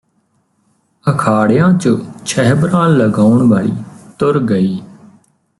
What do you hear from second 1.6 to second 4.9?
ਚ ਛਹਿਬਰਾਂ ਲਗਾਉਣ ਵਾਲੀ ਤੁਰ ਗਈ